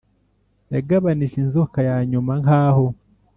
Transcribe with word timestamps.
yagabanije 0.73 1.35
inzoka 1.43 1.79
yanyuma 1.89 2.31
nkaho 2.41 2.85